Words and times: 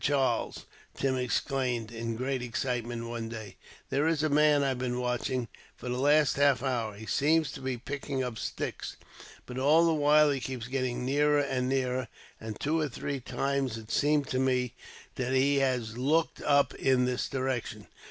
Charles!" 0.03 0.65
Tim 0.95 1.15
exclaimed 1.15 1.91
in 1.91 2.15
great 2.15 2.41
excitement, 2.41 3.05
one 3.05 3.29
day; 3.29 3.57
"there 3.91 4.07
is 4.07 4.23
a 4.23 4.29
man 4.29 4.63
I've 4.63 4.79
been 4.79 4.99
watching, 4.99 5.47
for 5.75 5.89
the 5.89 5.99
last 5.99 6.37
half 6.37 6.63
hour. 6.63 6.95
He 6.95 7.05
seems 7.05 7.51
to 7.51 7.61
be 7.61 7.77
picking 7.77 8.23
up 8.23 8.39
sticks, 8.39 8.97
but 9.45 9.59
all 9.59 9.85
the 9.85 9.93
while 9.93 10.31
he 10.31 10.39
keeps 10.39 10.67
getting 10.67 11.05
nearer 11.05 11.37
and 11.41 11.69
nearer, 11.69 12.07
and 12.39 12.59
two 12.59 12.79
or 12.79 12.89
three 12.89 13.19
times 13.19 13.77
it 13.77 13.91
seems 13.91 14.25
to 14.29 14.39
me 14.39 14.73
that 15.17 15.33
he 15.33 15.57
has 15.57 15.95
looked 15.99 16.41
up 16.41 16.73
in 16.73 17.05
this 17.05 17.29
direction." 17.29 17.85